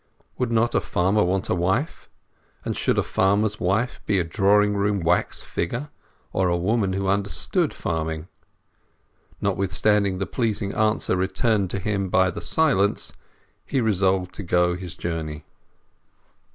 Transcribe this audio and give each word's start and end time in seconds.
Would 0.39 0.51
not 0.51 0.73
a 0.73 0.81
farmer 0.81 1.23
want 1.23 1.47
a 1.47 1.53
wife, 1.53 2.09
and 2.65 2.75
should 2.75 2.97
a 2.97 3.03
farmer's 3.03 3.59
wife 3.59 4.01
be 4.07 4.17
a 4.17 4.23
drawing 4.23 4.75
room 4.75 5.01
wax 5.01 5.43
figure, 5.43 5.91
or 6.33 6.49
a 6.49 6.57
woman 6.57 6.93
who 6.93 7.05
understood 7.07 7.71
farming? 7.71 8.27
Notwithstanding 9.41 10.17
the 10.17 10.25
pleasing 10.25 10.73
answer 10.73 11.15
returned 11.15 11.69
to 11.69 11.79
him 11.79 12.09
by 12.09 12.31
the 12.31 12.41
silence, 12.41 13.13
he 13.63 13.79
resolved 13.79 14.33
to 14.33 14.41
go 14.41 14.75
his 14.75 14.95
journey. 14.95 15.45